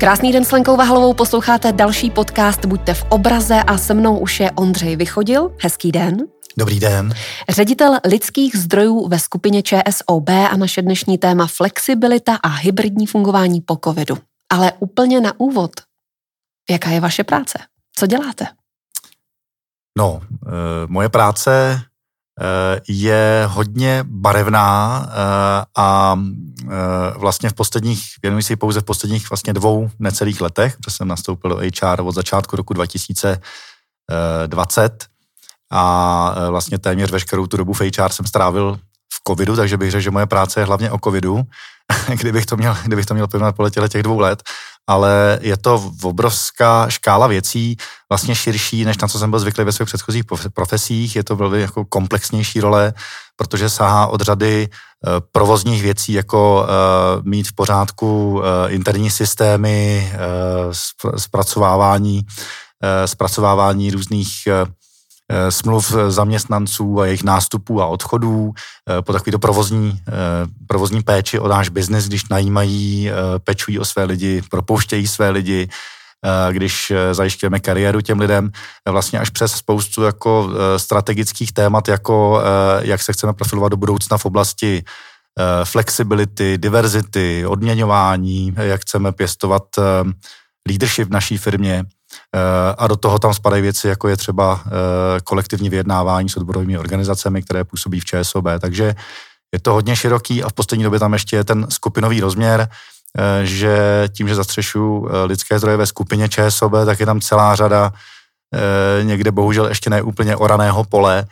[0.00, 4.40] Krásný den s Lenkou Vahlovou, posloucháte další podcast Buďte v obraze a se mnou už
[4.40, 5.56] je Ondřej Vychodil.
[5.62, 6.16] Hezký den.
[6.58, 7.14] Dobrý den.
[7.48, 13.78] Ředitel lidských zdrojů ve skupině ČSOB a naše dnešní téma flexibilita a hybridní fungování po
[13.84, 14.18] covidu.
[14.52, 15.70] Ale úplně na úvod,
[16.70, 17.58] jaká je vaše práce?
[17.96, 18.46] Co děláte?
[19.98, 21.95] No, e, moje práce Eh,
[22.88, 25.12] je hodně barevná eh,
[25.76, 26.20] a
[26.62, 26.66] eh,
[27.16, 31.50] vlastně v posledních, věnuji si pouze v posledních vlastně dvou necelých letech, protože jsem nastoupil
[31.50, 35.06] do HR od začátku roku 2020
[35.70, 38.78] a vlastně téměř veškerou tu dobu v HR jsem strávil
[39.28, 41.42] covidu, takže bych řekl, že moje práce je hlavně o covidu,
[42.14, 44.42] kdybych to měl, kdybych to měl pojmenovat podle těch dvou let
[44.86, 47.76] ale je to obrovská škála věcí,
[48.08, 51.16] vlastně širší, než na co jsem byl zvyklý ve svých předchozích profesích.
[51.16, 52.92] Je to velmi jako komplexnější role,
[53.36, 60.12] protože sahá od řady eh, provozních věcí, jako eh, mít v pořádku eh, interní systémy,
[61.16, 62.26] zpracovávání,
[63.06, 64.48] zpracovávání různých
[65.50, 68.52] smluv zaměstnanců a jejich nástupů a odchodů,
[68.90, 70.12] eh, po takovýto provozní, eh,
[70.66, 73.10] provozní péči o náš biznis, když najímají,
[73.44, 75.68] pečují o své lidi, propouštějí své lidi,
[76.50, 78.50] když zajišťujeme kariéru těm lidem,
[78.88, 82.42] vlastně až přes spoustu jako strategických témat, jako
[82.80, 84.84] jak se chceme profilovat do budoucna v oblasti
[85.64, 89.62] flexibility, diverzity, odměňování, jak chceme pěstovat
[90.68, 91.95] leadership v naší firmě, Eh,
[92.78, 94.70] a do toho tam spadají věci, jako je třeba eh,
[95.24, 98.44] kolektivní vyjednávání s odborovými organizacemi, které působí v ČSOB.
[98.60, 98.94] Takže
[99.54, 102.68] je to hodně široký a v poslední době tam ještě je ten skupinový rozměr,
[103.18, 107.92] eh, že tím, že zastřešu lidské zdroje ve skupině ČSOB, tak je tam celá řada
[109.02, 111.24] někde bohužel ještě neúplně oraného pole,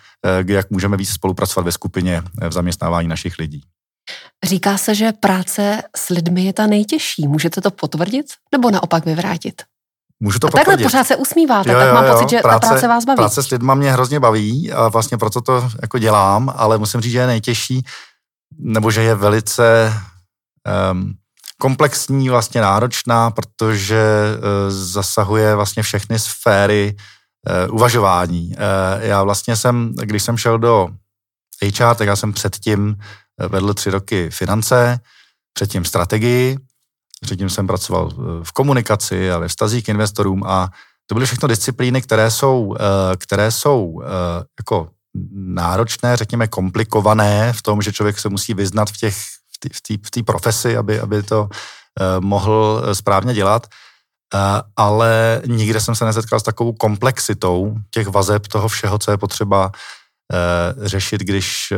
[0.47, 3.63] jak můžeme víc spolupracovat ve skupině v zaměstnávání našich lidí.
[4.45, 7.29] Říká se, že práce s lidmi je ta nejtěžší.
[7.29, 9.63] Můžete to potvrdit nebo naopak vyvrátit?
[10.21, 12.61] Můžu to a takhle pořád se usmíváte, jo, jo, tak mám jo, pocit, že práce,
[12.61, 13.17] ta práce vás baví.
[13.17, 17.13] Práce s lidma mě hrozně baví a vlastně proto to jako dělám, ale musím říct,
[17.13, 17.85] že je nejtěžší,
[18.59, 19.95] nebo že je velice
[20.93, 21.15] um,
[21.59, 24.05] komplexní, vlastně náročná, protože
[24.37, 26.97] uh, zasahuje vlastně všechny sféry
[27.69, 28.49] uh, uvažování.
[28.49, 30.89] Uh, já vlastně jsem, když jsem šel do
[31.65, 32.97] HR, tak já jsem předtím
[33.49, 35.01] vedl tři roky finance,
[35.53, 36.59] předtím strategii,
[37.25, 38.11] Předtím jsem pracoval
[38.43, 40.69] v komunikaci a ve vztazích k investorům a
[41.07, 44.07] to byly všechno disciplíny, které jsou, eh, které jsou eh,
[44.61, 44.89] jako
[45.35, 49.17] náročné, řekněme komplikované v tom, že člověk se musí vyznat v těch
[50.05, 53.67] v té profesi, aby, aby to eh, mohl správně dělat.
[54.77, 59.71] Ale nikde jsem se nesetkal s takovou komplexitou těch vazeb toho všeho, co je potřeba
[60.83, 61.73] řešit, když,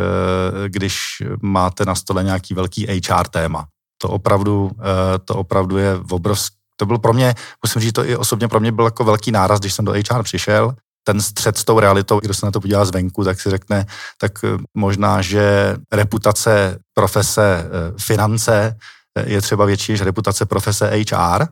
[0.67, 3.67] když máte na stole nějaký velký HR téma
[4.07, 6.57] to opravdu, eh, to opravdu je obrovský.
[6.77, 7.35] To byl pro mě,
[7.65, 10.23] musím říct, to i osobně pro mě byl jako velký náraz, když jsem do HR
[10.23, 10.75] přišel,
[11.05, 13.87] ten střed s tou realitou, kdo se na to podívá zvenku, tak si řekne,
[14.19, 18.77] tak eh, možná, že reputace profese eh, finance
[19.25, 21.47] je třeba větší než reputace profese HR,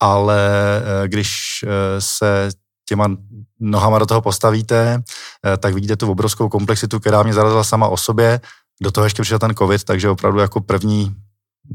[0.00, 0.40] ale
[1.06, 1.64] když
[1.98, 2.50] se
[2.88, 3.08] těma
[3.60, 5.02] nohama do toho postavíte,
[5.58, 8.40] tak vidíte tu obrovskou komplexitu, která mě zarazila sama o sobě
[8.82, 11.14] do toho ještě přišel ten covid, takže opravdu jako první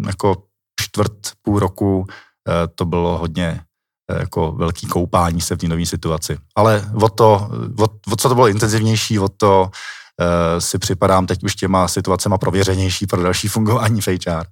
[0.07, 0.43] jako
[0.81, 3.61] čtvrt, půl roku eh, to bylo hodně
[4.11, 6.37] eh, jako velký koupání se v té nové situaci.
[6.55, 7.49] Ale o to,
[7.79, 9.71] o, o co to bylo intenzivnější, o to
[10.19, 14.45] uh, si připadám teď už těma situacema prověřenější pro další fungování v HR.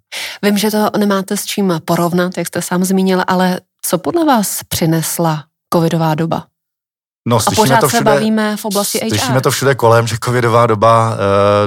[0.44, 4.64] Vím, že to nemáte s čím porovnat, jak jste sám zmínil, ale co podle vás
[4.64, 5.44] přinesla
[5.74, 6.48] covidová doba?
[7.28, 9.10] No, a pořád to všude, se bavíme v oblasti HR.
[9.10, 11.18] Slyšíme to všude kolem, že covidová doba e,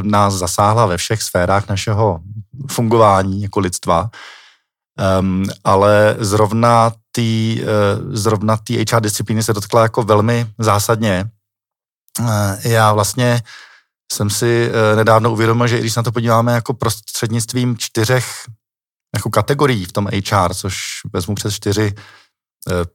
[0.08, 2.20] nás zasáhla ve všech sférách našeho
[2.70, 4.10] fungování jako lidstva,
[5.20, 11.24] um, ale zrovna ty, uh, zrovna ty HR disciplíny se dotkla jako velmi zásadně.
[12.20, 12.26] Uh,
[12.64, 13.42] já vlastně
[14.12, 18.26] jsem si uh, nedávno uvědomil, že i když se na to podíváme jako prostřednictvím čtyřech
[19.14, 20.76] jako kategorií v tom HR, což
[21.12, 21.96] vezmu přes čtyři Eh,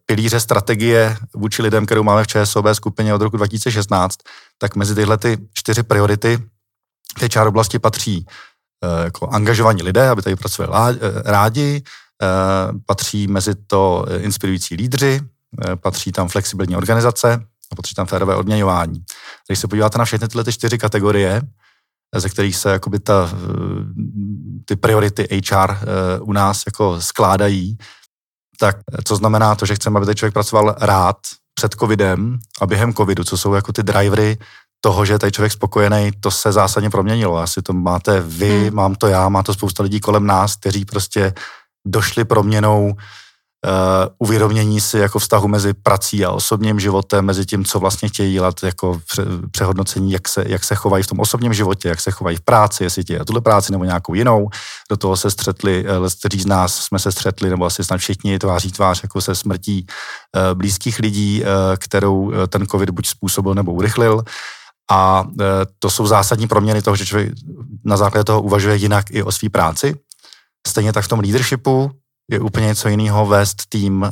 [0.06, 4.20] pilíře strategie vůči lidem, kterou máme v ČSOB skupině od roku 2016,
[4.58, 6.38] tak mezi tyhle ty čtyři priority
[7.18, 8.26] v HR oblasti patří
[8.84, 11.84] eh, jako angažovaní lidé, aby tady pracovali eh, rádi,
[12.86, 15.22] patří mezi to inspirující lídři,
[15.76, 17.34] patří tam flexibilní organizace
[17.72, 19.04] a patří tam férové odměňování.
[19.48, 21.42] Když se podíváte na všechny tyhle ty čtyři kategorie,
[22.16, 23.30] ze kterých se jakoby ta,
[24.66, 25.76] ty priority HR
[26.22, 27.78] u nás jako skládají,
[28.60, 31.18] tak co znamená to, že chceme, aby ten člověk pracoval rád
[31.54, 34.38] před covidem a během covidu, co jsou jako ty drivery
[34.82, 37.38] toho, že je tady člověk spokojený, to se zásadně proměnilo.
[37.38, 38.76] Asi to máte vy, hmm.
[38.76, 41.34] mám to já, má to spousta lidí kolem nás, kteří prostě
[41.88, 42.94] došli proměnou
[44.18, 48.64] uvědomění si jako vztahu mezi prací a osobním životem, mezi tím, co vlastně chtějí dělat,
[48.64, 49.02] jako
[49.52, 52.84] přehodnocení, jak se, jak se chovají v tom osobním životě, jak se chovají v práci,
[52.84, 54.50] jestli dělají tuhle práci nebo nějakou jinou.
[54.90, 58.40] Do toho se střetli, uh, kteří z nás jsme se střetli, nebo asi snad všichni
[58.40, 61.44] tváří tvář jako se smrtí uh, blízkých lidí,
[61.78, 64.24] kterou ten covid buď způsobil nebo urychlil.
[64.92, 65.24] A
[65.80, 67.34] to jsou zásadní proměny toho, že člověk
[67.86, 69.96] na základě toho uvažuje jinak i o své práci.
[70.68, 71.92] Stejně tak v tom leadershipu
[72.32, 74.10] je úplně něco jiného vést tým uh,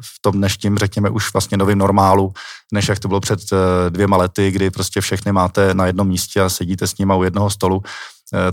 [0.00, 2.32] v tom dnešním, řekněme, už vlastně novém normálu,
[2.72, 3.58] než jak to bylo před uh,
[3.88, 7.50] dvěma lety, kdy prostě všechny máte na jednom místě a sedíte s nimi u jednoho
[7.50, 7.82] stolu, uh,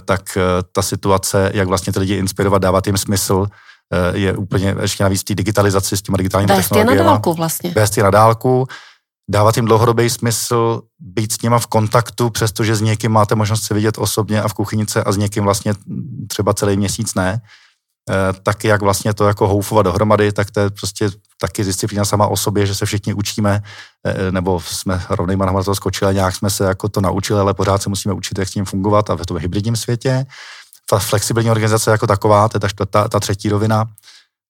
[0.06, 0.38] tak
[0.72, 3.46] ta situace, jak vlastně ty lidi inspirovat, dávat jim smysl,
[4.13, 6.98] je úplně ještě navíc té digitalizaci s těma digitálními Vést technologiemi.
[6.98, 7.72] Vést je na dálku vlastně.
[7.75, 8.68] Vést je na dálku,
[9.30, 13.74] dávat jim dlouhodobý smysl, být s nima v kontaktu, přestože s někým máte možnost se
[13.74, 15.74] vidět osobně a v kuchynice a s někým vlastně
[16.28, 17.42] třeba celý měsíc ne.
[18.10, 21.10] Eh, tak jak vlastně to jako houfovat dohromady, tak to je prostě
[21.42, 23.62] taky disciplína sama o sobě, že se všichni učíme,
[24.06, 27.81] eh, nebo jsme rovnýma na to skočili, nějak jsme se jako to naučili, ale pořád
[27.81, 30.25] se musíme učit, jak s tím fungovat a v tom hybridním světě.
[30.90, 33.86] Ta flexibilní organizace jako taková, to je ta, ta, ta třetí rovina,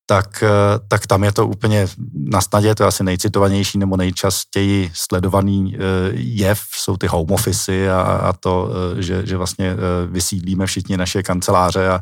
[0.06, 4.92] tak, eh, tak tam je to úplně na snadě, to je asi nejcitovanější nebo nejčastěji
[4.94, 5.78] sledovaný
[6.12, 8.70] jev, jsou ty home office a, a to,
[9.00, 9.76] že, že vlastně
[10.08, 12.02] vysídlíme všichni naše kanceláře a,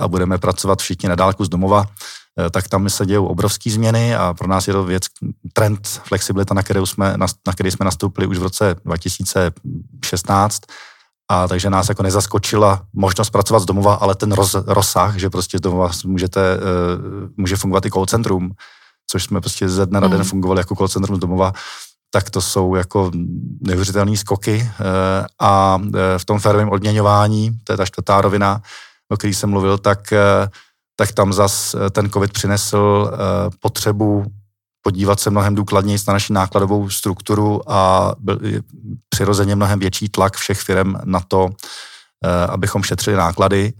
[0.00, 1.86] a budeme pracovat všichni na dálku z domova,
[2.40, 5.02] eh, tak tam se dějou obrovské změny a pro nás je to věc,
[5.52, 10.62] trend, flexibilita, na, kterou jsme, na, na který jsme nastoupili už v roce 2016,
[11.30, 15.58] a takže nás jako nezaskočila možnost pracovat z domova, ale ten roz, rozsah, že prostě
[15.58, 18.50] z domova můžete, uh, může fungovat i call centrum,
[19.10, 20.24] což jsme prostě ze dne na den mm.
[20.24, 21.52] fungovali jako call centrum z domova,
[22.10, 23.10] tak to jsou jako
[23.60, 25.78] neuvěřitelné skoky uh, a
[26.18, 28.62] v tom férovém odměňování, to je ta čtvrtá rovina,
[29.08, 30.48] o který jsem mluvil, tak, eh,
[30.96, 33.16] tak tam zas eh, ten COVID přinesl eh,
[33.60, 34.24] potřebu
[34.82, 38.40] podívat se mnohem důkladněji na naši nákladovou strukturu a byl
[39.08, 41.48] přirozeně mnohem větší tlak všech firm na to,
[42.48, 43.72] abychom šetřili náklady.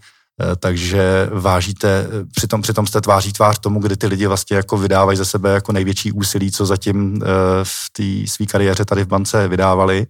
[0.59, 5.25] Takže vážíte, přitom, přitom jste tváří tvář tomu, kdy ty lidi vlastně jako vydávají ze
[5.25, 7.21] sebe jako největší úsilí, co zatím
[7.63, 10.07] v té své kariéře tady v bance vydávali.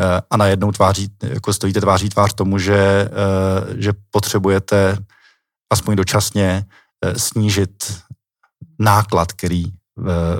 [0.00, 3.10] Eh, a najednou tváří, jako stojíte tváří tvář tomu, že, eh,
[3.76, 4.98] že potřebujete
[5.72, 6.64] aspoň dočasně
[7.04, 8.02] eh, snížit
[8.78, 9.64] náklad, který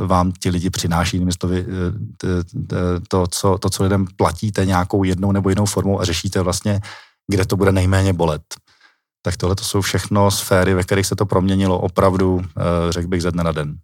[0.00, 1.32] vám ti lidi přináší, jinými
[3.08, 6.80] to co, to, co lidem platíte nějakou jednou nebo jinou formou a řešíte vlastně,
[7.28, 8.42] kde to bude nejméně bolet.
[9.22, 12.42] Tak tohle to jsou všechno sféry, ve kterých se to proměnilo opravdu,
[12.90, 13.76] řekl bych, ze dne na den.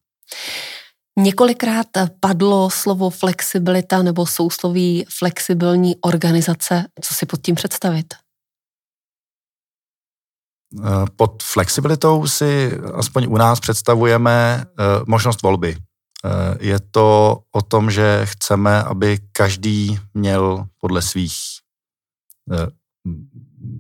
[1.19, 1.87] Několikrát
[2.21, 6.85] padlo slovo flexibilita nebo sousloví flexibilní organizace.
[7.01, 8.15] Co si pod tím představit?
[10.79, 15.77] Eh, pod flexibilitou si aspoň u nás představujeme eh, možnost volby.
[16.25, 21.37] Eh, je to o tom, že chceme, aby každý měl podle svých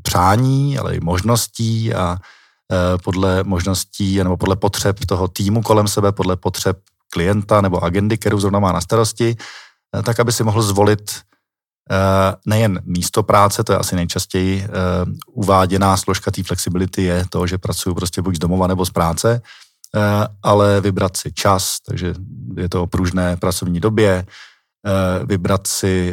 [0.02, 2.18] přání, ale i možností a
[3.04, 6.78] podle možností nebo podle potřeb toho týmu kolem sebe, podle potřeb
[7.16, 11.24] klienta nebo agendy, kterou zrovna má na starosti, eh, tak aby si mohl zvolit
[11.88, 14.68] eh, nejen místo práce, to je asi nejčastěji eh,
[15.32, 19.40] uváděná složka té flexibility je to, že pracuji prostě buď z domova nebo z práce,
[20.42, 22.14] ale vybrat si čas, takže
[22.56, 24.26] je to o pružné pracovní době,
[25.24, 26.12] vybrat si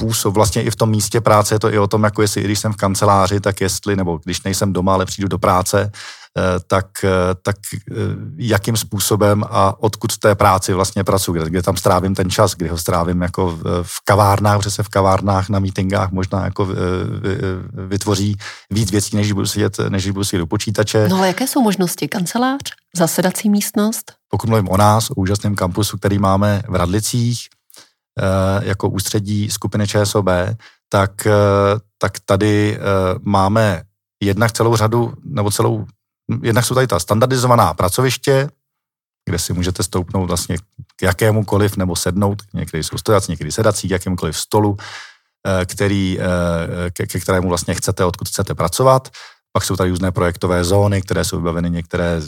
[0.00, 2.58] způsob, vlastně i v tom místě práce je to i o tom, jako jestli, když
[2.58, 5.92] jsem v kanceláři, tak jestli, nebo když nejsem doma, ale přijdu do práce,
[6.38, 7.10] Eh, tak, eh,
[7.42, 7.94] tak eh,
[8.36, 12.54] jakým způsobem a odkud v té práci vlastně pracuji, kde, kde tam strávím ten čas,
[12.54, 16.68] kdy ho strávím jako v kavárnách, protože se v kavárnách na meetingách možná jako
[17.72, 18.36] vytvoří
[18.70, 21.08] víc věcí, než budu sedět, než budu sedět do počítače.
[21.08, 22.08] No ale jaké jsou možnosti?
[22.08, 22.62] Kancelář?
[22.96, 24.12] Zasedací místnost?
[24.28, 27.38] Pokud mluvím o nás, o úžasném kampusu, který máme v Radlicích,
[28.62, 30.26] jako ústředí skupiny ČSOB,
[30.88, 31.26] tak,
[31.98, 32.78] tak tady
[33.22, 33.82] máme
[34.22, 35.86] jednak celou řadu, nebo celou
[36.42, 38.48] jednak jsou tady ta standardizovaná pracoviště,
[39.28, 40.56] kde si můžete stoupnout vlastně
[40.96, 44.76] k jakémukoliv nebo sednout, někdy jsou stojací, někdy sedací, k jakémukoliv stolu,
[45.46, 49.08] eh, který, eh, ke, ke kterému vlastně chcete, odkud chcete pracovat.
[49.52, 52.20] Pak jsou tady různé projektové zóny, které jsou vybaveny některé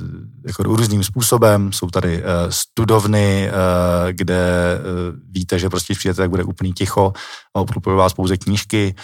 [0.46, 1.72] jako různým způsobem.
[1.72, 7.12] Jsou tady uh, studovny, uh, kde uh, víte, že prostě přijete, tak bude úplný ticho
[7.56, 8.94] a obklupují vás pouze knížky.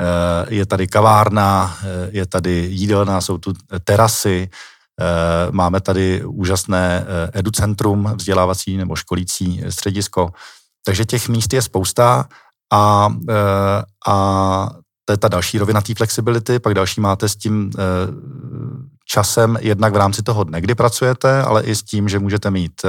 [0.00, 3.52] Eh, je tady kavárna, eh, je tady jídelna, jsou tu
[3.84, 4.50] terasy,
[5.00, 5.04] eh,
[5.50, 10.32] máme tady úžasné educentrum, vzdělávací nebo školící středisko.
[10.84, 12.28] Takže těch míst je spousta
[12.72, 13.08] a,
[14.06, 14.16] a
[15.04, 17.70] to je ta další rovina té flexibility, pak další máte s tím
[19.06, 22.82] časem jednak v rámci toho dne, kdy pracujete, ale i s tím, že můžete mít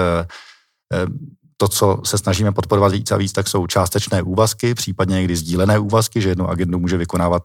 [1.58, 5.80] to, co se snažíme podporovat víc a víc, tak jsou částečné úvazky, případně někdy sdílené
[5.80, 7.44] úvazky, že jednu agendu může vykonávat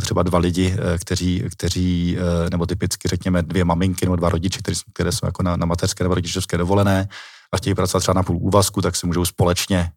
[0.00, 2.16] třeba dva lidi, kteří, kteří
[2.50, 4.60] nebo typicky řekněme dvě maminky nebo dva rodiče,
[4.94, 7.08] které jsou jako na, na mateřské nebo rodičovské dovolené
[7.52, 9.90] a chtějí pracovat třeba na půl úvazku, tak si můžou společně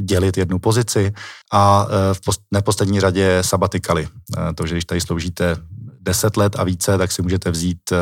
[0.00, 1.12] dělit jednu pozici
[1.52, 4.08] a v neposlední řadě sabatikaly.
[4.54, 5.56] To, že když tady sloužíte
[6.00, 7.92] 10 let a více, tak si můžete vzít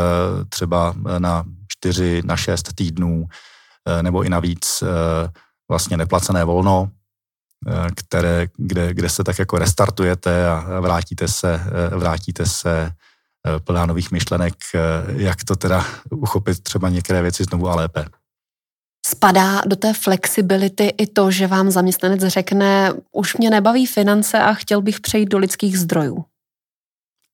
[0.48, 3.26] třeba na 4, na 6 týdnů
[4.02, 4.84] nebo i navíc
[5.68, 6.90] vlastně neplacené volno,
[7.68, 12.92] Eh, které, kde, kde se tak jako restartujete a vrátíte se, eh, vrátíte se
[13.46, 14.54] eh, plná nových myšlenek,
[15.06, 18.04] jak to teda uchopit třeba některé věci znovu a lépe.
[19.06, 24.54] Spadá do té flexibility i to, že vám zaměstnanec řekne, už mě nebaví finance a
[24.54, 26.24] chtěl bych přejít do lidských zdrojů?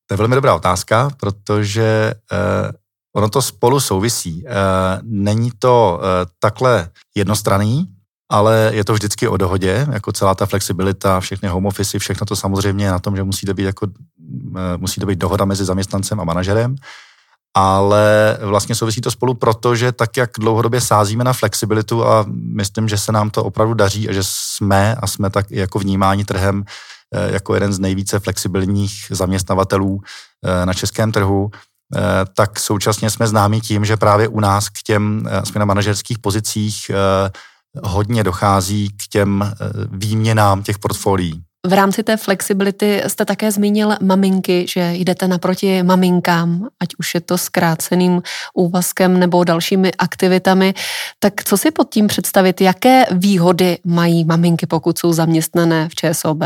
[0.07, 2.71] To je velmi dobrá otázka, protože eh,
[3.15, 4.43] ono to spolu souvisí.
[4.47, 4.51] Eh,
[5.03, 7.87] není to eh, takhle jednostranný,
[8.29, 12.35] ale je to vždycky o dohodě, jako celá ta flexibilita, všechny home office, všechno to
[12.35, 13.87] samozřejmě je na tom, že musí to být, jako,
[14.57, 16.75] eh, musí to být dohoda mezi zaměstnancem a manažerem,
[17.57, 22.87] ale vlastně souvisí to spolu proto, že tak, jak dlouhodobě sázíme na flexibilitu a myslím,
[22.87, 26.25] že se nám to opravdu daří a že jsme a jsme tak i jako vnímáni
[26.25, 26.63] trhem
[27.15, 30.01] eh, jako jeden z nejvíce flexibilních zaměstnavatelů
[30.45, 31.51] eh, na českém trhu,
[32.35, 36.91] tak současně jsme známi tím, že právě u nás k těm, jsme na manažerských pozicích,
[37.83, 39.55] hodně dochází k těm eh,
[39.91, 41.43] výměnám těch portfolií.
[41.67, 47.21] V rámci té flexibility jste také zmínil maminky, že jdete naproti maminkám, ať už je
[47.21, 48.21] to zkráceným
[48.53, 50.73] úvazkem nebo dalšími aktivitami.
[51.19, 52.61] Tak co si pod tím představit?
[52.61, 56.37] Jaké výhody mají maminky, pokud jsou zaměstnané v ČSOB?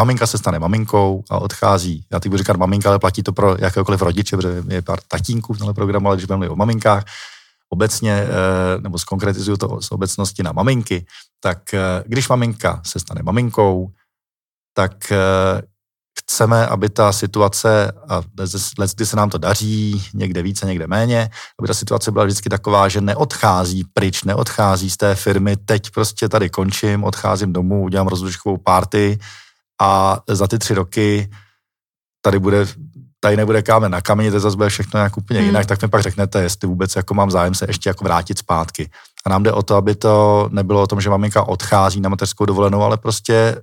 [0.00, 2.04] Maminka se stane maminkou a odchází.
[2.12, 5.52] Já teď budu říkat maminka, ale platí to pro jakéhokoliv rodiče, protože je pár tatínků
[5.52, 7.04] v tomhle programu, ale když budeme o maminkách,
[7.68, 11.06] obecně, eh, nebo zkonkretizuju to z obecnosti na maminky,
[11.40, 13.90] tak eh, když maminka se stane maminkou,
[14.74, 15.62] tak eh,
[16.20, 18.22] chceme, aby ta situace, a
[18.94, 22.88] kdy se nám to daří, někde více, někde méně, aby ta situace byla vždycky taková,
[22.88, 28.56] že neodchází pryč, neodchází z té firmy, teď prostě tady končím, odcházím domů, udělám rozlučkovou
[28.56, 29.18] party
[29.80, 31.30] a za ty tři roky
[32.22, 32.66] tady bude
[33.20, 35.46] tady nebude kámen na kameni, to zase bude všechno nějak úplně hmm.
[35.46, 38.90] jinak, tak mi pak řeknete, jestli vůbec jako mám zájem se ještě jako vrátit zpátky.
[39.26, 42.44] A nám jde o to, aby to nebylo o tom, že maminka odchází na mateřskou
[42.44, 43.62] dovolenou, ale prostě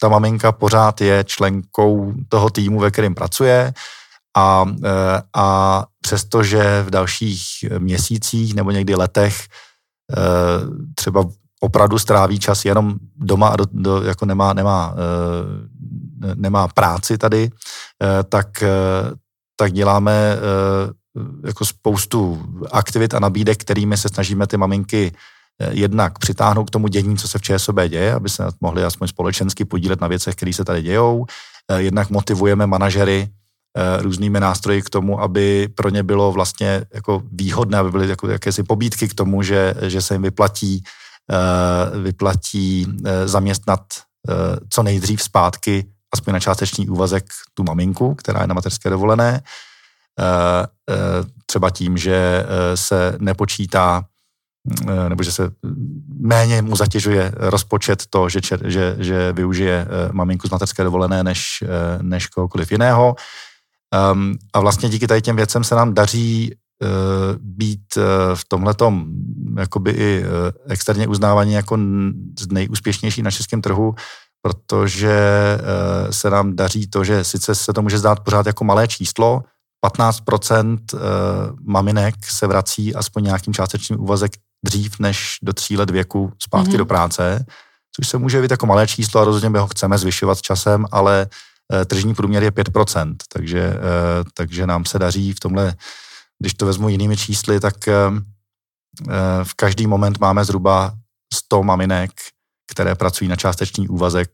[0.00, 3.72] ta maminka pořád je členkou toho týmu, ve kterém pracuje
[4.36, 7.42] a, e, a přestože v dalších
[7.78, 9.46] měsících nebo někdy letech e,
[10.94, 11.24] třeba
[11.60, 15.00] opravdu stráví čas jenom doma a do, do, jako nemá, nemá, e,
[16.34, 17.50] nemá práci tady,
[18.02, 18.68] Eh, tak, eh,
[19.56, 25.12] tak děláme eh, jako spoustu aktivit a nabídek, kterými se snažíme ty maminky
[25.70, 29.64] jednak přitáhnout k tomu dění, co se v ČSOB děje, aby se mohli aspoň společensky
[29.64, 31.26] podílet na věcech, které se tady dějou.
[31.76, 33.28] Jednak motivujeme manažery
[33.98, 38.62] různými nástroji k tomu, aby pro ně bylo vlastně jako výhodné, aby byly jako jakési
[38.62, 40.82] pobídky k tomu, že, že se jim vyplatí,
[42.02, 42.86] vyplatí
[43.24, 43.80] zaměstnat
[44.70, 47.24] co nejdřív zpátky aspoň na částečný úvazek
[47.54, 49.42] tu maminku, která je na mateřské dovolené,
[50.20, 50.94] eh, eh,
[51.46, 54.04] třeba tím, že eh, se nepočítá
[55.08, 55.50] nebo že se
[56.20, 61.64] méně mu zatěžuje rozpočet to, že, že, že využije maminku z mateřské dovolené než,
[62.02, 63.16] než kohokoliv jiného.
[64.12, 66.54] Um, a vlastně díky tady těm věcem se nám daří
[67.38, 67.94] být
[68.34, 69.06] v tomhletom
[69.58, 70.24] jakoby i
[70.68, 71.78] externě uznávaní jako
[72.52, 73.94] nejúspěšnější na českém trhu,
[74.42, 75.12] protože
[75.60, 79.42] eh, se nám daří to, že sice se to může zdát pořád jako malé číslo,
[79.86, 80.98] 15% eh,
[81.62, 84.32] maminek se vrací aspoň nějakým částečným úvazek
[84.64, 86.78] dřív než do tří let věku zpátky mm-hmm.
[86.78, 87.44] do práce,
[87.96, 91.26] což se může být jako malé číslo a rozhodně my ho chceme zvyšovat časem, ale
[91.72, 93.74] eh, tržní průměr je 5%, takže,
[94.34, 95.74] takže nám se daří v tomhle,
[96.38, 97.74] když to vezmu jinými čísly, tak
[99.42, 100.92] v každý moment máme zhruba
[101.34, 102.10] 100 maminek,
[102.70, 104.30] které pracují na částečný úvazek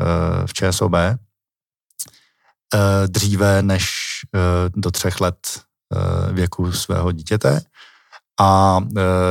[0.00, 1.16] eh, v ČSOB eh,
[3.06, 3.90] dříve než
[4.34, 4.38] eh,
[4.76, 5.36] do třech let
[6.32, 7.60] věku svého dítěte.
[8.40, 8.80] A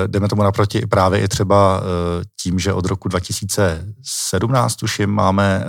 [0.08, 1.84] jdeme tomu naproti právě i třeba
[2.42, 5.66] tím, že od roku 2017, tuším, máme,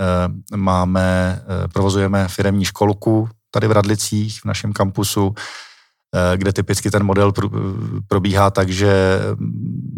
[0.55, 1.41] máme
[1.73, 5.35] provozujeme firemní školku tady v Radlicích, v našem kampusu,
[6.35, 7.33] kde typicky ten model
[8.07, 9.19] probíhá tak, že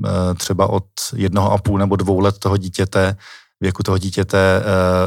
[0.06, 3.16] eh, třeba od jednoho a půl nebo dvou let toho dítěte
[3.62, 4.64] věku toho dítěte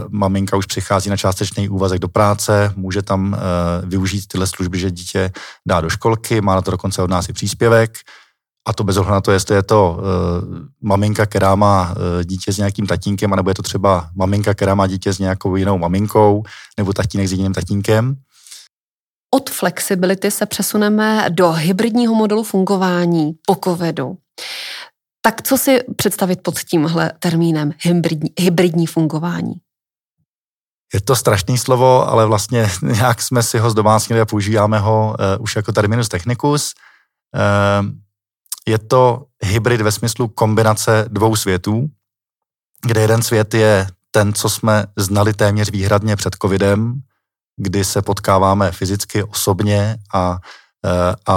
[0.08, 3.36] maminka už přichází na částečný úvazek do práce, může tam
[3.84, 5.30] využít tyhle služby, že dítě
[5.66, 7.98] dá do školky, má na to dokonce od nás i příspěvek,
[8.68, 12.52] a to bez ohledu na to, jestli je to uh, maminka, která má uh, dítě
[12.52, 16.42] s nějakým tatínkem, anebo je to třeba maminka, která má dítě s nějakou jinou maminkou,
[16.76, 18.16] nebo tatínek s jiným tatínkem.
[19.34, 24.18] Od flexibility se přesuneme do hybridního modelu fungování po covidu.
[25.20, 29.52] Tak co si představit pod tímhle termínem hybridní, hybridní fungování?
[30.94, 35.42] Je to strašný slovo, ale vlastně nějak jsme si ho zdomácnili a používáme ho uh,
[35.42, 36.72] už jako terminus technicus.
[37.34, 37.86] Uh,
[38.66, 41.88] je to hybrid ve smyslu kombinace dvou světů,
[42.86, 47.02] kde jeden svět je ten, co jsme znali téměř výhradně před covidem,
[47.58, 50.38] kdy se potkáváme fyzicky, osobně a,
[50.86, 51.36] eh, a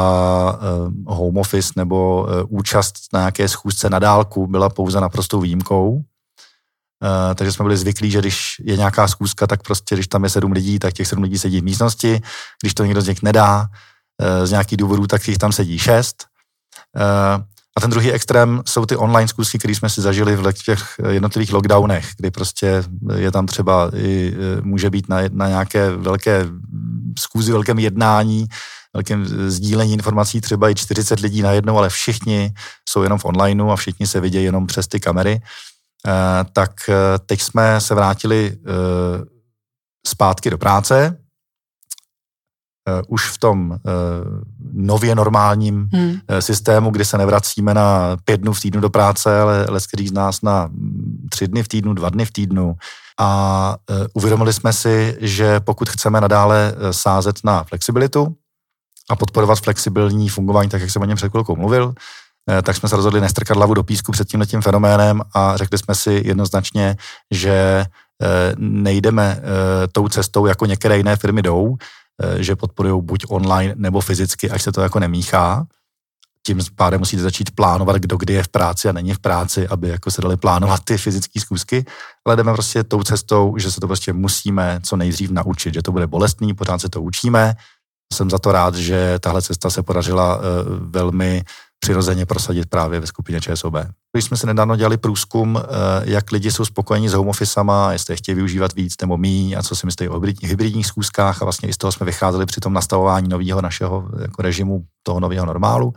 [0.54, 6.02] eh, home office nebo eh, účast na nějaké schůzce na dálku byla pouze naprostou výjimkou.
[7.36, 10.52] Takže jsme byli zvyklí, že když je nějaká schůzka, tak prostě, když tam je sedm
[10.52, 12.22] lidí, tak těch sedm lidí sedí v místnosti.
[12.62, 13.68] Když to někdo z nich nedá
[14.44, 16.26] z nějakých důvodů, tak jich tam sedí šest.
[17.78, 21.54] A ten druhý extrém jsou ty online zkusky, které jsme si zažili v těch jednotlivých
[21.54, 22.84] lockdownech, kdy prostě
[23.16, 26.46] je tam třeba i, eh, může být na, na nějaké velké
[27.20, 28.46] zkůzi, velkém jednání,
[28.94, 32.54] velkém sdílení informací třeba i 40 lidí najednou, ale všichni
[32.90, 35.42] jsou jenom v onlineu a všichni se vidějí jenom přes ty kamery.
[36.08, 36.72] Eh, tak
[37.26, 38.58] teď jsme se vrátili
[40.08, 41.21] zpátky do práce,
[43.08, 43.78] už v tom uh,
[44.74, 46.10] nově normálním hmm.
[46.10, 50.12] uh, systému, kdy se nevracíme na pět dnů v týdnu do práce, ale leský z
[50.12, 52.76] nás na mm, tři dny v týdnu, dva dny v týdnu.
[53.20, 58.36] A uh, uvědomili jsme si, že pokud chceme nadále sázet na flexibilitu
[59.10, 61.94] a podporovat flexibilní fungování, tak jak jsem o něm před chvilkou mluvil,
[62.64, 66.22] tak jsme se rozhodli nestrkat hlavu do písku před tímhle fenoménem a řekli jsme si
[66.26, 66.96] jednoznačně,
[67.32, 67.86] že
[68.58, 69.42] nejdeme
[69.92, 72.01] tou cestou, jako některé jiné firmy jdou, Eh,
[72.38, 75.66] že podporují buď online nebo fyzicky, až se to jako nemíchá.
[76.46, 79.90] Tím pádem musíte začít plánovat, kdo kdy je v práci a není v práci, aby
[79.90, 81.86] jako se dali plánovat ty fyzické zkusky,
[82.26, 85.92] ale jdeme prostě tou cestou, že se to prostě musíme co nejdřív naučit, že to
[85.92, 87.54] bude bolestný, pořád se to učíme.
[88.14, 90.44] Jsem za to rád, že tahle cesta se podařila uh,
[90.80, 91.44] velmi
[91.84, 93.76] přirozeně prosadit právě ve skupině ČSOB.
[94.14, 95.66] Když jsme si nedávno dělali průzkum, eh,
[96.04, 99.64] jak lidi jsou spokojení s home officema, jestli je chtějí využívat víc nebo míň a
[99.64, 102.74] co si myslí o hybridních schůzkách a vlastně i z toho jsme vycházeli při tom
[102.74, 105.94] nastavování nového našeho jako režimu, toho nového normálu,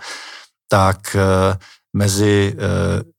[0.68, 1.58] tak eh,
[1.96, 3.13] mezi eh,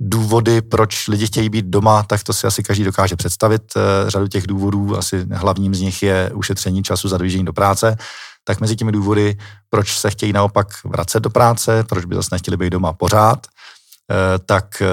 [0.00, 3.62] důvody, proč lidi chtějí být doma, tak to si asi každý dokáže představit.
[4.06, 7.96] Řadu těch důvodů, asi hlavním z nich je ušetření času za dojíždění do práce
[8.44, 9.36] tak mezi těmi důvody,
[9.70, 14.38] proč se chtějí naopak vracet do práce, proč by zase nechtěli být doma pořád, eh,
[14.38, 14.86] tak, eh,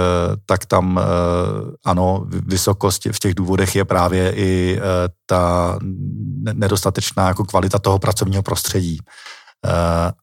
[0.45, 1.03] tak tam eh,
[1.85, 4.79] ano, vysokost v těch důvodech je právě i
[5.25, 5.79] ta
[6.53, 8.99] nedostatečná jako kvalita toho pracovního prostředí.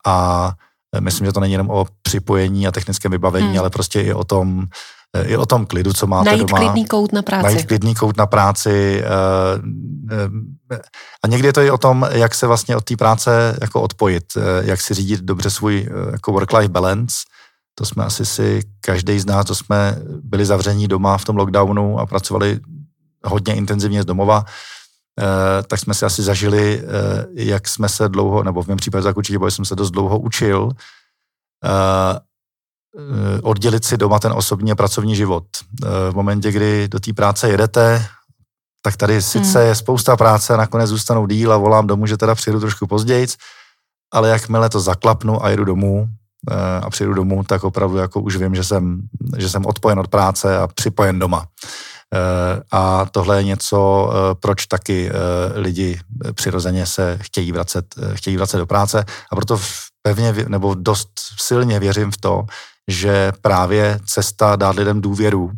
[0.06, 0.52] A
[1.00, 3.58] myslím, že to není jenom o připojení a technickém vybavení, hmm.
[3.58, 4.66] ale prostě i o tom,
[5.22, 6.58] i o tom klidu, co máte najít doma.
[6.58, 7.44] klidný kout na práci.
[7.44, 9.02] Najít klidný kout na práci.
[9.04, 10.80] Eh, eh,
[11.24, 14.24] a někdy je to i o tom, jak se vlastně od té práce jako odpojit,
[14.36, 17.16] eh, jak si řídit dobře svůj jako work-life balance.
[17.74, 21.98] To jsme asi si, každý z nás, to jsme byli zavření doma v tom lockdownu
[21.98, 22.60] a pracovali
[23.24, 24.44] hodně intenzivně z domova,
[25.66, 26.82] tak jsme si asi zažili,
[27.34, 30.18] jak jsme se dlouho, nebo v mém případě tak určitě, bo jsem se dost dlouho
[30.18, 30.72] učil,
[32.98, 35.44] Eh, oddělit si doma ten osobní a pracovní život.
[35.84, 38.06] Eh, v momentě, kdy do té práce jedete,
[38.82, 39.68] tak tady sice hmm.
[39.68, 43.26] je spousta práce, nakonec zůstanou díl a volám domů, že teda přijedu trošku později,
[44.12, 46.08] ale jakmile to zaklapnu a jedu domů
[46.50, 49.00] eh, a přijedu domů, tak opravdu jako už vím, že jsem,
[49.38, 51.46] že jsem odpojen od práce a připojen doma.
[52.72, 55.10] A tohle je něco, proč taky
[55.54, 56.00] lidi
[56.34, 59.04] přirozeně se chtějí vracet, chtějí vracet do práce.
[59.32, 59.60] A proto
[60.02, 62.44] pevně nebo dost silně věřím v to,
[62.88, 65.50] že právě cesta dát lidem důvěru,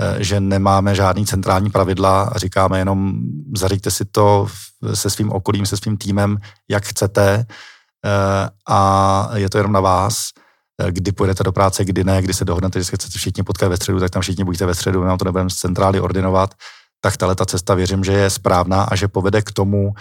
[0.00, 3.12] eh, že nemáme žádný centrální pravidla a říkáme jenom
[3.56, 4.46] zařiďte si to
[4.94, 6.38] se svým okolím, se svým týmem,
[6.70, 7.46] jak chcete
[8.04, 10.42] eh, a je to jenom na vás, eh,
[10.90, 13.76] kdy půjdete do práce, kdy ne, kdy se dohodnete, že se chcete všichni potkat ve
[13.76, 16.54] středu, tak tam všichni buďte ve středu, nám to nebudeme z centrály ordinovat,
[17.04, 19.94] tak tahle ta cesta věřím, že je správná a že povede k tomu,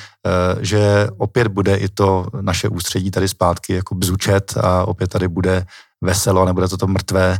[0.59, 5.65] že opět bude i to naše ústředí tady zpátky jako bzučet a opět tady bude
[6.03, 7.39] veselo, nebude to to mrtvé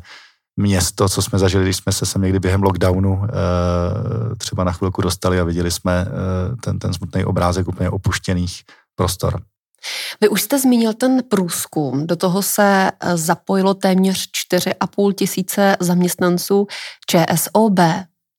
[0.57, 5.01] město, co jsme zažili, když jsme se sem někdy během lockdownu eh, třeba na chvilku
[5.01, 8.63] dostali a viděli jsme eh, ten, ten smutný obrázek úplně opuštěných
[8.95, 9.41] prostor.
[10.21, 16.67] Vy už jste zmínil ten průzkum, do toho se eh, zapojilo téměř 4,5 tisíce zaměstnanců
[17.07, 17.79] ČSOB.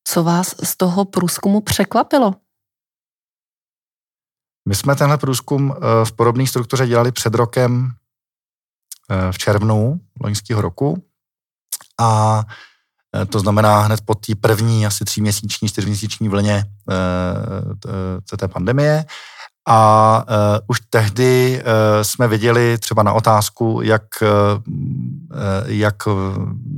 [0.04, 2.34] Co vás z toho průzkumu překvapilo?
[4.68, 7.90] My jsme tenhle průzkum eh, v podobné struktuře dělali před rokem
[9.10, 11.04] eh, v červnu loňského roku
[12.00, 12.42] a
[13.30, 16.64] to znamená hned po té první asi tříměsíční, čtyřměsíční vlně
[18.36, 19.04] té pandemie.
[19.68, 20.34] A uh,
[20.66, 24.28] už tehdy uh, jsme viděli třeba na otázku, jak, uh,
[25.66, 25.96] jak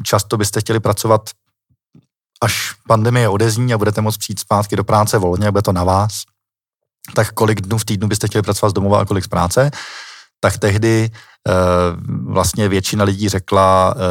[0.03, 1.31] často byste chtěli pracovat,
[2.42, 6.23] až pandemie odezní a budete moct přijít zpátky do práce volně, bude to na vás,
[7.14, 9.70] tak kolik dnů v týdnu byste chtěli pracovat z domova a kolik z práce,
[10.40, 14.03] tak tehdy uh, vlastně většina lidí řekla uh,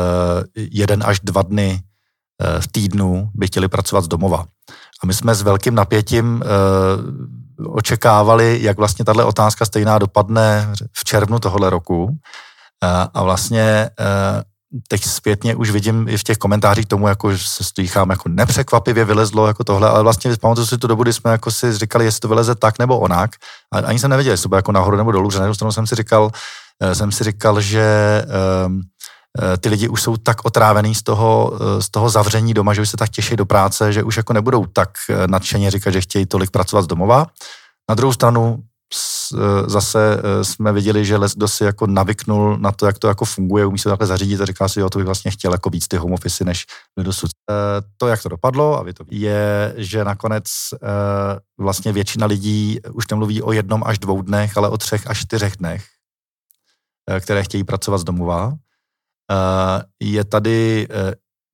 [0.55, 4.45] jeden až dva dny uh, v týdnu by chtěli pracovat z domova.
[5.03, 6.43] A my jsme s velkým napětím
[7.67, 12.17] očekávali, jak vlastně tahle otázka stejná dopadne v červnu tohohle roku.
[13.13, 13.89] A vlastně
[14.87, 19.05] teď zpětně už vidím i v těch komentářích tomu, jako že se stýchám jako nepřekvapivě
[19.05, 22.19] vylezlo jako tohle, ale vlastně pamatuju si tu dobu, kdy jsme jako si říkali, jestli
[22.19, 23.31] to vyleze tak nebo onak.
[23.73, 25.71] A ani jsem nevěděl, jestli to bude jako nahoru nebo dolů, že na jednu stranu
[25.71, 26.31] jsem si říkal,
[26.81, 27.85] eh, jsem si říkal, že
[28.65, 28.81] um,
[29.57, 32.89] ty lidi už jsou tak otrávený z toho, eh, z toho zavření doma, že už
[32.89, 34.89] se tak těší do práce, že už jako nebudou tak
[35.27, 37.25] nadšeně říkat, že chtějí tolik pracovat z domova.
[37.89, 38.63] Na druhou stranu
[39.33, 43.07] Eh, zase eh, jsme viděli, že les, kdo si jako navyknul na to, jak to
[43.07, 45.69] jako funguje, umí se takhle zařídit a říká si, jo, to bych vlastně chtěl jako
[45.69, 46.65] víc ty home office, než
[46.97, 47.31] dosud.
[47.49, 47.53] Eh,
[47.97, 50.43] to, jak to dopadlo, a vy to je, že nakonec
[51.57, 55.57] vlastně většina lidí už nemluví o jednom až dvou dnech, ale o třech až čtyřech
[55.57, 55.85] dnech,
[57.19, 58.53] které chtějí pracovat z domova.
[59.99, 60.87] Je tady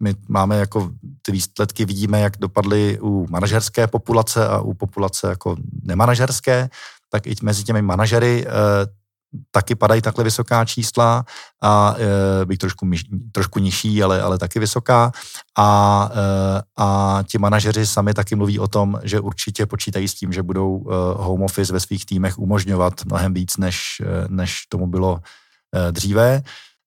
[0.04, 5.56] my máme jako ty výsledky, vidíme, jak dopadly u manažerské populace a u populace jako
[5.84, 6.70] nemanažerské
[7.12, 8.52] tak i mezi těmi manažery eh,
[9.52, 11.26] taky padají takhle vysoká čísla
[11.64, 11.96] a
[12.42, 12.90] e, bych trošku,
[13.32, 15.12] trošku nižší, ale, ale taky vysoká.
[15.58, 20.34] A, e, a ti manažeři sami taky mluví o tom, že určitě počítají s tím,
[20.34, 25.20] že budou e, home office ve svých týmech umožňovat mnohem víc, než, než tomu bylo
[25.76, 26.42] e, dříve.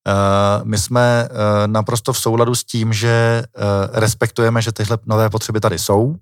[0.08, 3.44] E, my jsme e, naprosto v souladu s tím, že e,
[3.92, 6.16] respektujeme, že tyhle nové potřeby tady jsou,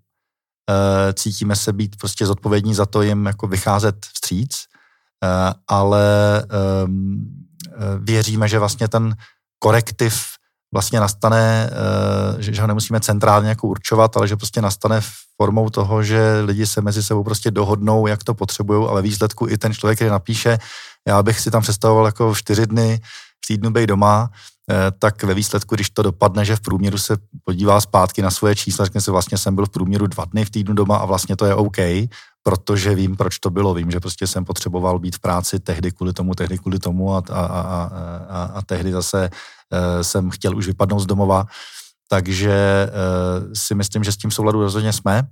[0.70, 4.58] Eh, cítíme se být prostě zodpovědní za to jim jako vycházet vstříc,
[5.24, 6.04] eh, ale
[6.42, 7.24] ehm,
[7.66, 9.16] eh, věříme, že vlastně ten
[9.58, 10.24] korektiv
[10.74, 11.70] vlastně nastane,
[12.38, 15.00] že ho nemusíme centrálně jako určovat, ale že prostě nastane
[15.36, 19.58] formou toho, že lidi se mezi sebou prostě dohodnou, jak to potřebují, ale výsledku i
[19.58, 20.58] ten člověk, který napíše,
[21.08, 23.00] já bych si tam představoval jako čtyři dny
[23.46, 24.30] týdnu být doma,
[24.70, 28.54] Eh, tak ve výsledku, když to dopadne, že v průměru se podívá zpátky na svoje
[28.54, 31.36] čísla, řekne si vlastně jsem byl v průměru dva dny v týdnu doma a vlastně
[31.36, 31.76] to je OK,
[32.42, 33.74] protože vím, proč to bylo.
[33.74, 37.22] Vím, že prostě jsem potřeboval být v práci tehdy kvůli tomu, tehdy kvůli tomu a,
[37.30, 37.90] a, a,
[38.28, 41.46] a, a tehdy zase uh, jsem chtěl už vypadnout z domova.
[42.08, 45.22] Takže uh, si myslím, že s tím souladu rozhodně jsme.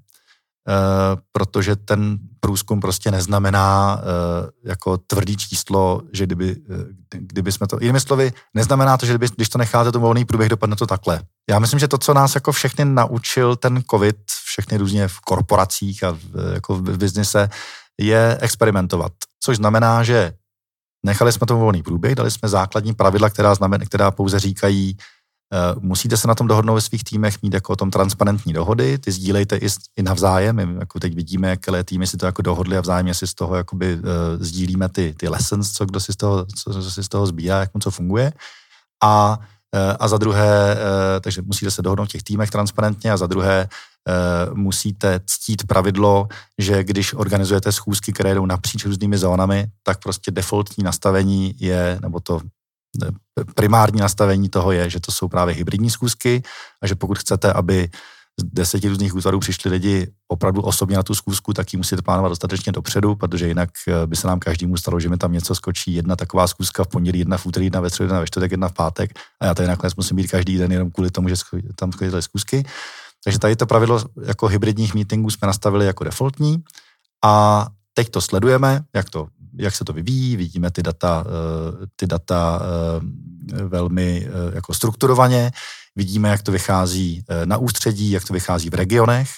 [0.69, 6.77] Eh, protože ten průzkum prostě neznamená uh, jako tvrdý číslo, že kdyby, uh,
[7.11, 10.51] kdyby jsme to, jinými slovy, neznamená to, že kdyby, když to necháte to volný průběh,
[10.51, 11.21] dopadne to takhle.
[11.51, 16.05] Já myslím, že to, co nás jako všechny naučil ten covid, všechny různě v korporacích
[16.05, 17.49] a v, jako v biznise,
[18.01, 19.13] je experimentovat.
[19.41, 20.33] Což znamená, že
[21.07, 25.18] nechali jsme to volný průběh, dali jsme základní pravidla, která, znamen, která pouze říkají, Eh,
[25.81, 29.13] musíte se na tom dohodnout ve svých týmech, mít jako o tom transparentní dohody, ty
[29.13, 32.81] sdílejte i, i navzájem, my jako teď vidíme, jaké týmy si to jako dohodli a
[32.81, 34.03] vzájemně si z toho jakoby uh,
[34.39, 37.61] sdílíme ty, ty lessons, co kdo si z toho, co, co si z toho sbírá,
[37.61, 38.33] jak mu co funguje.
[39.05, 43.17] A, uh, a za druhé, uh, takže musíte se dohodnout v těch týmech transparentně a
[43.17, 43.69] za druhé
[44.49, 50.31] uh, musíte ctít pravidlo, že když organizujete schůzky, které jdou napříč různými zónami, tak prostě
[50.31, 52.41] defaultní nastavení je, nebo to
[53.55, 56.43] primární nastavení toho je, že to jsou právě hybridní schůzky
[56.83, 57.89] a že pokud chcete, aby
[58.41, 62.33] z deseti různých útvarů přišli lidi opravdu osobně na tu schůzku, tak ji musíte plánovat
[62.33, 65.95] dostatečně dopředu, protože jinak eh, by se nám každému stalo, že mi tam něco skočí.
[65.95, 68.69] Jedna taková schůzka v pondělí, jedna v úterý, jedna ve středu, jedna ve čtvrtek, jedna
[68.69, 71.35] v pátek a já tady nakonec musím být každý den jenom kvůli tomu, že
[71.75, 72.65] tam schodí schůzky.
[73.25, 76.63] Takže tady to pravidlo jako hybridních meetingů jsme nastavili jako defaultní
[77.25, 79.27] a teď to sledujeme, jak to
[79.59, 85.51] jak se to vyvíjí, vidíme ty data, eh, ty data eh, velmi eh, jako strukturovaně,
[85.97, 89.29] vidíme, jak to vychází na ústředí, jak to vychází v regionech,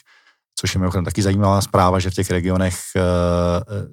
[0.60, 2.76] což je mimochodem taky zajímavá zpráva, že v těch regionech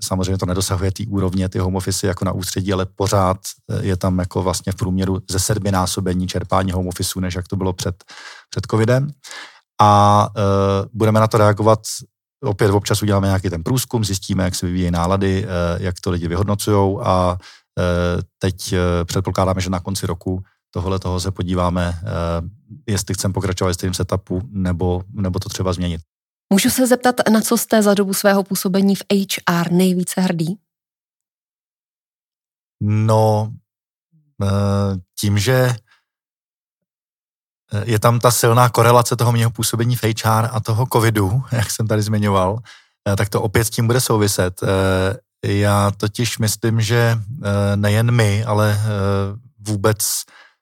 [0.03, 3.37] samozřejmě to nedosahuje té úrovně, ty home office jako na ústředí, ale pořád
[3.81, 7.73] je tam jako vlastně v průměru ze sedminásobení čerpání home office, než jak to bylo
[7.73, 8.03] před,
[8.49, 9.07] před covidem.
[9.81, 10.29] A
[10.93, 11.79] budeme na to reagovat
[12.43, 16.27] opět občas uděláme nějaký ten průzkum, zjistíme, jak se vyvíjí nálady, eh, jak to lidi
[16.27, 17.37] vyhodnocují a
[17.79, 21.93] eh, teď eh, předpokládáme, že na konci roku tohle toho se podíváme,
[22.87, 26.01] jestli chceme pokračovat v stejném setupu, nebo, nebo to třeba změnit.
[26.53, 30.57] Můžu se zeptat, na co jste za dobu svého působení v HR nejvíce hrdý?
[32.81, 33.53] No,
[35.19, 35.75] tím, že
[37.83, 41.87] je tam ta silná korelace toho mého působení v HR a toho covidu, jak jsem
[41.87, 42.59] tady zmiňoval,
[43.17, 44.61] tak to opět s tím bude souviset.
[45.45, 47.19] Já totiž myslím, že
[47.75, 48.79] nejen my, ale
[49.67, 49.97] vůbec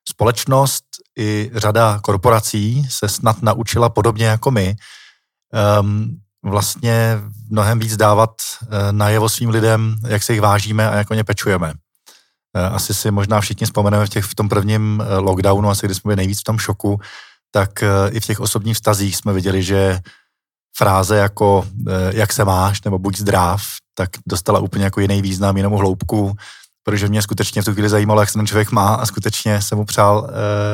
[0.09, 0.83] společnost
[1.17, 4.75] i řada korporací se snad naučila podobně jako my
[5.79, 8.31] um, vlastně mnohem víc dávat
[8.91, 11.73] najevo svým lidem, jak se jich vážíme a jak o ně pečujeme.
[12.55, 15.95] Uh, asi si možná všichni vzpomeneme v, těch, v tom prvním uh, lockdownu, asi kdy
[15.95, 16.99] jsme byli nejvíc v tom šoku,
[17.51, 19.99] tak uh, i v těch osobních vztazích jsme viděli, že
[20.77, 21.67] fráze jako
[22.09, 23.63] jak se máš nebo buď zdrav,
[23.97, 26.35] tak dostala úplně jako jiný význam, jinou hloubku,
[26.83, 29.77] protože mě skutečně v tu chvíli zajímalo, jak se ten člověk má a skutečně jsem
[29.77, 30.29] mu přál,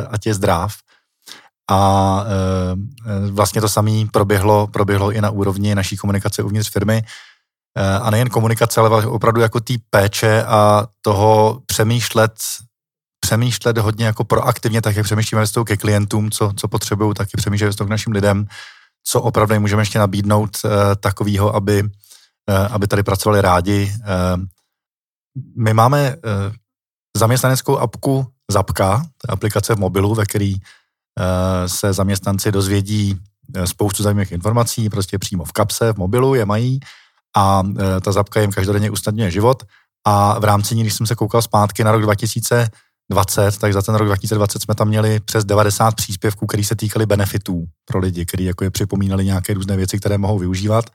[0.09, 0.73] ať je zdrav.
[1.71, 2.23] A
[3.31, 7.03] vlastně to samé proběhlo, proběhlo i na úrovni naší komunikace uvnitř firmy.
[7.77, 12.34] E, a nejen komunikace, ale opravdu jako té péče a toho přemýšlet,
[13.19, 17.38] přemýšlet hodně jako proaktivně, tak jak přemýšlíme ve ke klientům, co, co potřebují, tak i
[17.38, 18.47] přemýšlet k našim lidem,
[19.03, 21.84] co opravdu můžeme ještě nabídnout e, takového, aby,
[22.49, 23.93] e, aby tady pracovali rádi.
[25.57, 26.15] My máme
[27.17, 30.55] zaměstnaneckou apku Zapka, aplikace v mobilu, ve který
[31.19, 33.19] Eh, se zaměstnanci dozvědí
[33.55, 36.79] eh, spoustu zajímavých informací, prostě přímo v kapse, v mobilu je mají
[37.37, 39.63] a eh, ta zapka jim každodenně usnadňuje život
[40.07, 43.95] a v rámci ní, když jsem se koukal zpátky na rok 2020, tak za ten
[43.95, 48.45] rok 2020 jsme tam měli přes 90 příspěvků, které se týkaly benefitů pro lidi, který
[48.45, 50.85] jako je připomínali nějaké různé věci, které mohou využívat.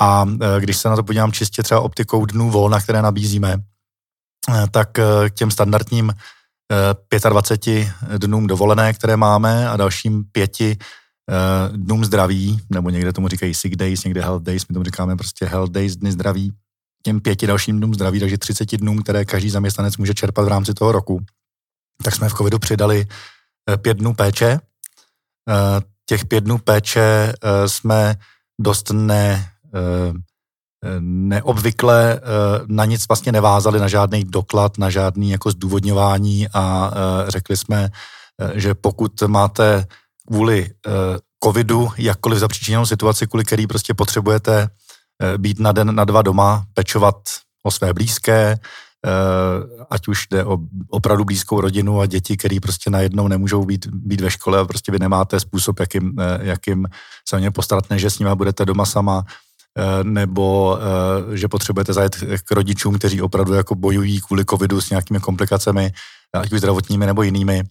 [0.00, 0.26] A
[0.58, 3.56] když se na to podívám čistě třeba optikou dnů volna, které nabízíme,
[4.70, 6.12] tak k těm standardním
[7.28, 10.76] 25 dnům dovolené, které máme a dalším pěti
[11.30, 15.16] eh, dnům zdraví, nebo někde tomu říkají sick days, někde health days, my tomu říkáme
[15.16, 16.52] prostě health days, dny zdraví,
[17.02, 20.74] těm pěti dalším dnům zdraví, takže 30 dnům, které každý zaměstnanec může čerpat v rámci
[20.74, 21.20] toho roku.
[22.04, 23.06] Tak jsme v covidu přidali
[23.70, 24.60] eh, pět dnů péče.
[25.48, 27.32] Eh, těch pět dnů péče
[27.66, 28.14] jsme
[28.60, 29.50] dost ne,
[31.00, 32.20] neobvykle
[32.66, 36.92] na nic vlastně nevázali, na žádný doklad, na žádný jako zdůvodňování a
[37.28, 37.90] řekli jsme,
[38.54, 39.86] že pokud máte
[40.26, 40.70] kvůli
[41.44, 44.68] covidu jakkoliv zapříčiněnou situaci, kvůli který prostě potřebujete
[45.36, 47.16] být na den, na dva doma, pečovat
[47.62, 48.56] o své blízké,
[49.90, 50.58] ať už jde o
[50.90, 54.92] opravdu blízkou rodinu a děti, který prostě najednou nemůžou být, být ve škole a prostě
[54.92, 56.86] vy nemáte způsob, jakým, jakým
[57.28, 59.24] se o ně postarat, že s nimi budete doma sama,
[59.78, 64.90] Eh, nebo eh, že potřebujete zajet k rodičům, kteří opravdu jako bojují kvůli covidu s
[64.90, 65.92] nějakými komplikacemi,
[66.34, 67.62] ať už zdravotními nebo jinými,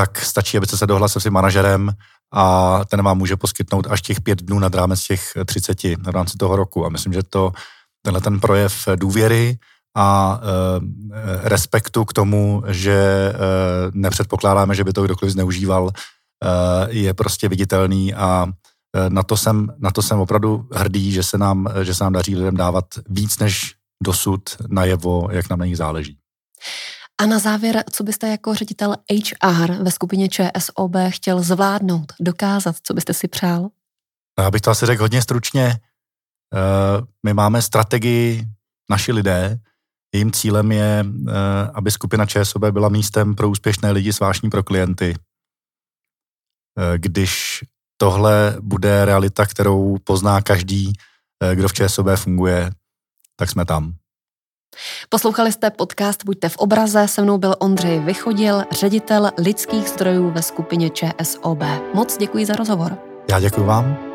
[0.00, 1.92] tak stačí, abyste se dohlásil s manažerem
[2.34, 2.44] a
[2.84, 6.56] ten vám může poskytnout až těch pět dnů nad rámec těch 30 v rámci toho
[6.56, 6.86] roku.
[6.86, 7.52] A myslím, že to
[8.02, 9.58] tenhle ten projev důvěry
[9.96, 13.34] a e, respektu k tomu, že e,
[13.92, 15.92] nepředpokládáme, že by to kdokoliv zneužíval, e,
[16.90, 18.46] je prostě viditelný a
[18.96, 22.12] Eh, na to jsem, na to jsem opravdu hrdý, že se, nám, že se nám
[22.12, 26.18] daří lidem dávat víc než dosud najevo, jak nám na nich záleží.
[27.20, 32.94] A na závěr, co byste jako ředitel HR ve skupině ČSOB chtěl zvládnout, dokázat, co
[32.94, 33.62] byste si přál?
[34.38, 35.64] No, já bych to asi řekl hodně stručně.
[35.64, 35.78] Eh,
[37.26, 38.44] my máme strategii
[38.90, 39.58] naši lidé.
[40.14, 41.32] Jejím cílem je, eh,
[41.74, 45.14] aby skupina ČSOB byla místem pro úspěšné lidi, zvláštní pro klienty.
[46.96, 47.60] Když
[47.96, 50.92] tohle bude realita, kterou pozná každý,
[51.42, 52.70] eh, kdo v ČSOB funguje,
[53.36, 53.94] tak jsme tam.
[55.08, 60.42] Poslouchali jste podcast Buďte v obraze, se mnou byl Ondřej Vychodil, ředitel lidských zdrojů ve
[60.42, 61.58] skupině ČSOB.
[61.94, 62.98] Moc děkuji za rozhovor.
[63.30, 64.09] Já děkuji vám.